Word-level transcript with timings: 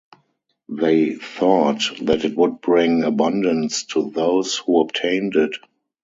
They 0.67 1.13
thought 1.13 1.83
that 2.01 2.25
it 2.25 2.35
would 2.35 2.59
bring 2.59 3.03
abundance 3.03 3.85
to 3.93 4.09
those 4.09 4.57
who 4.57 4.81
obtained 4.81 5.35
it. 5.35 5.51